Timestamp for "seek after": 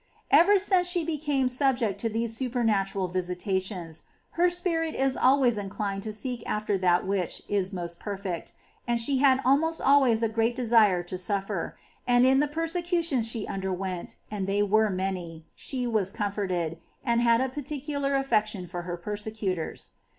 6.11-6.75